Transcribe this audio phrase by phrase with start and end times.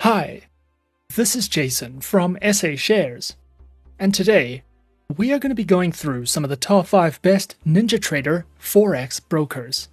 [0.00, 0.44] Hi,
[1.14, 3.36] this is Jason from SA Shares,
[3.98, 4.62] and today
[5.18, 9.20] we are going to be going through some of the top 5 best NinjaTrader Forex
[9.28, 9.90] brokers.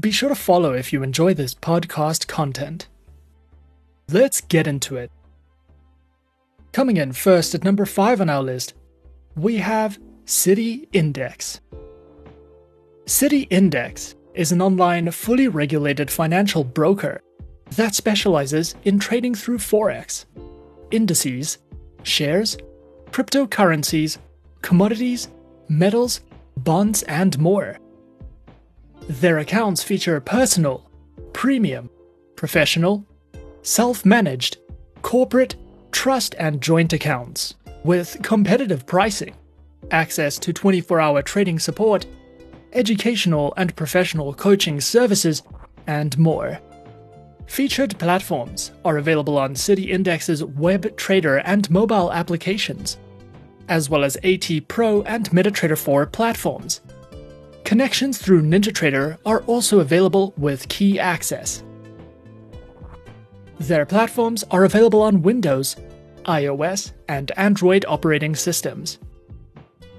[0.00, 2.88] Be sure to follow if you enjoy this podcast content.
[4.10, 5.10] Let's get into it.
[6.72, 8.72] Coming in first at number 5 on our list,
[9.36, 11.60] we have City Index.
[13.04, 17.20] City Index is an online, fully regulated financial broker
[17.72, 20.24] that specializes in trading through Forex,
[20.90, 21.58] indices,
[22.02, 22.56] shares,
[23.10, 24.18] cryptocurrencies,
[24.62, 25.28] commodities,
[25.68, 26.20] metals,
[26.56, 27.78] bonds, and more.
[29.08, 30.88] Their accounts feature personal,
[31.32, 31.90] premium,
[32.36, 33.04] professional,
[33.62, 34.58] self managed,
[35.02, 35.56] corporate,
[35.92, 39.34] trust, and joint accounts with competitive pricing,
[39.90, 42.06] access to 24 hour trading support,
[42.72, 45.42] educational and professional coaching services,
[45.86, 46.58] and more.
[47.46, 52.98] Featured platforms are available on City Index's web trader and mobile applications,
[53.68, 56.80] as well as AT Pro and MetaTrader 4 platforms.
[57.64, 61.62] Connections through NinjaTrader are also available with key access.
[63.58, 65.76] Their platforms are available on Windows,
[66.26, 68.98] iOS, and Android operating systems.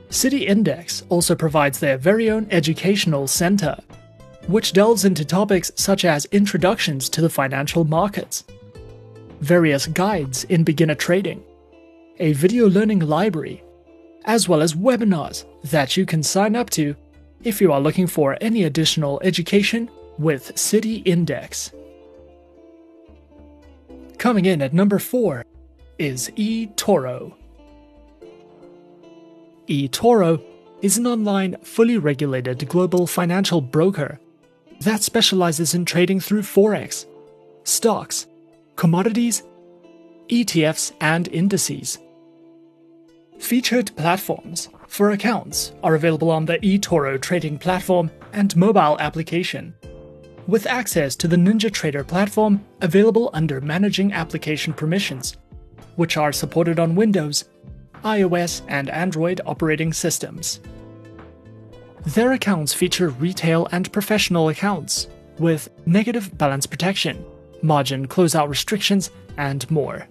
[0.10, 3.78] City Index also provides their very own educational center
[4.48, 8.46] which delves into topics such as introductions to the financial markets,
[9.42, 11.44] various guides in beginner trading,
[12.20, 13.62] a video learning library,
[14.26, 16.96] as well as webinars that you can sign up to
[17.44, 21.72] if you are looking for any additional education with City Index.
[24.18, 25.46] Coming in at number 4
[26.00, 27.34] is eToro.
[29.68, 30.42] eToro
[30.82, 34.20] is an online, fully regulated global financial broker
[34.82, 37.06] that specializes in trading through Forex,
[37.64, 38.28] stocks,
[38.76, 39.44] commodities,
[40.30, 41.98] ETFs, and indices.
[43.40, 49.74] Featured platforms for accounts are available on the eToro trading platform and mobile application,
[50.48, 55.38] with access to the NinjaTrader platform available under Managing Application Permissions,
[55.98, 57.46] which are supported on Windows,
[58.04, 60.60] iOS, and Android operating systems.
[62.08, 65.10] Their accounts feature retail and professional accounts,
[65.40, 67.26] with negative balance protection,
[67.62, 70.08] margin closeout restrictions, and more.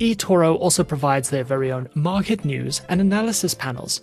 [0.00, 4.00] eToro also provides their very own market news and analysis panels,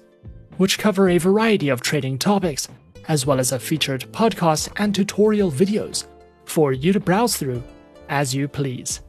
[0.55, 2.69] which cover a variety of trading topics,
[3.09, 6.05] as well as a featured podcast and tutorial videos
[6.45, 7.61] for you to browse through
[8.07, 9.01] as you please.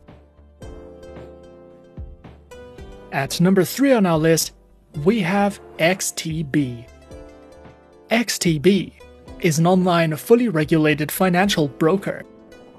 [3.12, 4.50] At number 3 on our list,
[5.04, 6.88] we have XTB.
[8.11, 8.93] XTB
[9.41, 12.25] is an online, fully regulated financial broker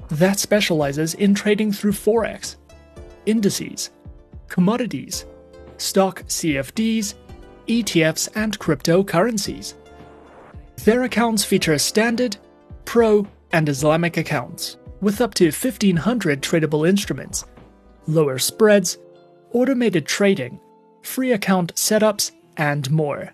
[0.09, 2.55] that specializes in trading through Forex,
[3.25, 3.91] indices,
[4.47, 5.25] commodities,
[5.77, 7.15] stock CFDs,
[7.67, 9.73] ETFs, and cryptocurrencies.
[10.85, 12.38] Their accounts feature standard,
[12.85, 17.44] pro, and Islamic accounts with up to 1500 tradable instruments,
[18.07, 18.97] lower spreads,
[19.51, 20.59] automated trading,
[21.03, 23.33] free account setups, and more.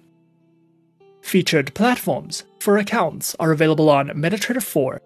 [1.24, 5.02] Featured platforms for accounts are available on MetaTrader 4,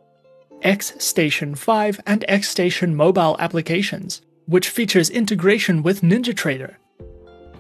[0.62, 6.76] XStation 5, and XStation mobile applications, which features integration with NinjaTrader,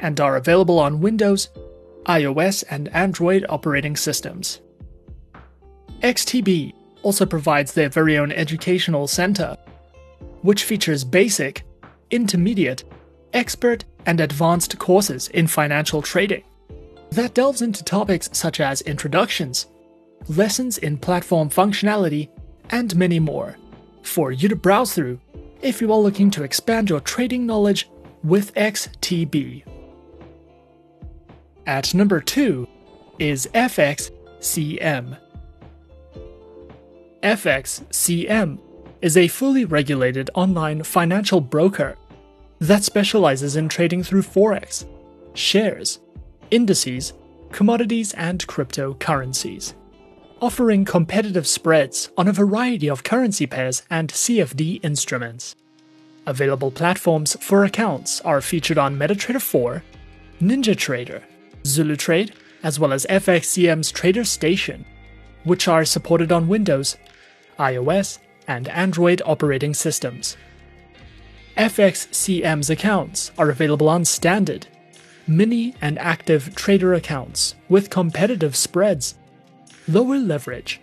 [0.01, 1.49] and are available on Windows,
[2.07, 4.59] iOS, and Android operating systems.
[6.01, 9.55] XTB also provides their very own educational center,
[10.41, 11.63] which features basic,
[12.09, 12.83] intermediate,
[13.33, 16.43] expert, and advanced courses in financial trading
[17.11, 19.67] that delves into topics such as introductions,
[20.27, 22.29] lessons in platform functionality,
[22.69, 23.57] and many more
[24.01, 25.19] for you to browse through
[25.61, 27.89] if you are looking to expand your trading knowledge
[28.23, 29.63] with XTB.
[31.65, 32.67] At number 2
[33.19, 35.17] is FXCM.
[37.23, 38.59] FXCM
[39.01, 41.97] is a fully regulated online financial broker
[42.59, 44.85] that specializes in trading through Forex,
[45.33, 45.99] shares,
[46.51, 47.13] indices,
[47.51, 49.73] commodities, and cryptocurrencies,
[50.41, 55.55] offering competitive spreads on a variety of currency pairs and CFD instruments.
[56.25, 59.83] Available platforms for accounts are featured on MetaTrader 4,
[60.41, 61.23] NinjaTrader,
[61.63, 62.33] ZuluTrade,
[62.63, 64.85] as well as FXCM's Trader Station,
[65.43, 66.97] which are supported on Windows,
[67.57, 70.37] iOS, and Android operating systems.
[71.57, 74.67] FXCM's accounts are available on Standard,
[75.27, 79.15] mini and active trader accounts with competitive spreads,
[79.87, 80.79] lower leverage,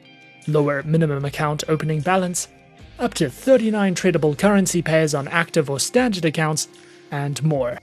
[0.46, 2.48] lower minimum account opening balance,
[2.98, 6.68] up to 39 tradable currency pairs on active or standard accounts,
[7.10, 7.78] and more.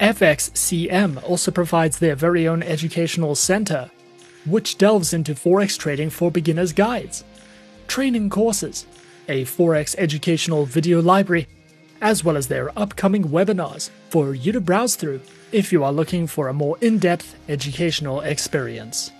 [0.00, 3.90] FXCM also provides their very own educational center,
[4.46, 7.24] which delves into Forex trading for beginners guides,
[7.88, 8.86] training courses,
[9.28, 11.48] a Forex educational video library,
[12.00, 15.20] as well as their upcoming webinars for you to browse through
[15.52, 19.10] if you are looking for a more in depth educational experience.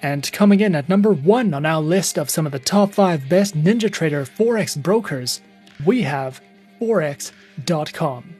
[0.00, 3.28] And coming in at number one on our list of some of the top 5
[3.28, 5.40] best NinjaTrader Forex brokers,
[5.84, 6.40] we have
[6.80, 8.34] Forex.com.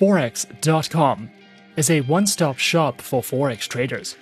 [0.00, 1.30] Forex.com
[1.76, 4.16] is a one stop shop for Forex traders,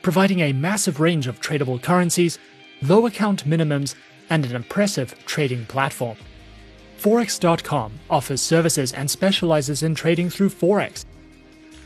[0.00, 2.38] providing a massive range of tradable currencies,
[2.80, 3.94] low account minimums,
[4.30, 6.16] and an impressive trading platform.
[7.02, 11.04] Forex.com offers services and specializes in trading through Forex,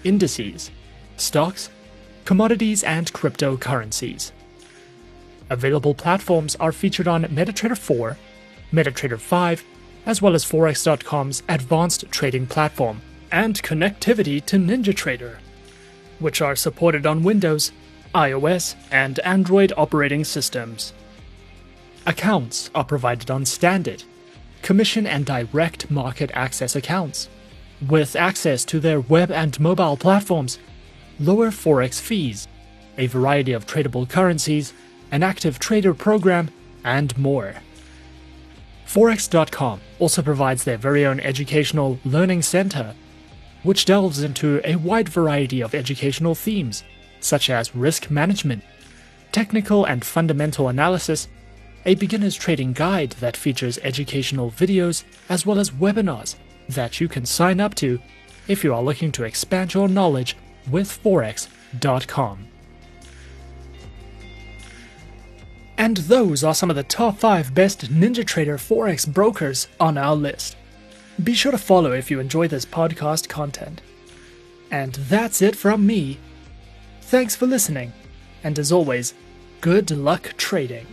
[0.04, 0.70] indices,
[1.16, 1.70] stocks,
[2.26, 4.32] commodities, and cryptocurrencies.
[5.48, 8.18] Available platforms are featured on MetaTrader 4,
[8.72, 9.64] MetaTrader 5,
[10.04, 13.00] as well as Forex.com's advanced trading platform,
[13.32, 15.36] and connectivity to NinjaTrader,
[16.18, 17.72] which are supported on Windows,
[18.14, 20.92] iOS, and Android operating systems.
[22.06, 24.04] Accounts are provided on standard,
[24.66, 27.28] commission, and direct market access accounts,
[27.88, 30.58] with access to their web and mobile platforms,
[31.20, 32.48] lower forex fees,
[32.98, 34.72] a variety of tradable currencies,
[35.12, 36.50] an active trader program,
[36.82, 37.54] and more.
[38.88, 42.92] Forex.com also provides their very own educational learning center,
[43.62, 46.82] which delves into a wide variety of educational themes,
[47.20, 48.64] such as risk management,
[49.30, 51.28] technical and fundamental analysis,
[51.86, 56.34] a beginner's trading guide that features educational videos as well as webinars
[56.68, 58.00] that you can sign up to
[58.48, 60.36] if you are looking to expand your knowledge
[60.70, 62.48] with Forex.com.
[65.78, 70.56] And those are some of the top 5 best NinjaTrader Forex brokers on our list.
[71.22, 73.80] Be sure to follow if you enjoy this podcast content.
[74.70, 76.18] And that's it from me.
[77.02, 77.92] Thanks for listening,
[78.42, 79.14] and as always,
[79.60, 80.86] good luck trading.